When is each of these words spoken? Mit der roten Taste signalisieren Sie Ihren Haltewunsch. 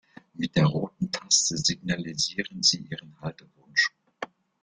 Mit 0.33 0.55
der 0.55 0.65
roten 0.65 1.11
Taste 1.11 1.57
signalisieren 1.59 2.63
Sie 2.63 2.87
Ihren 2.89 3.15
Haltewunsch. 3.21 3.91